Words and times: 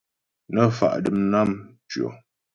Nə́ 0.53 0.67
fa' 0.77 1.01
dəm 1.03 1.17
nám 1.31 1.49
ntʉɔ. 1.83 2.09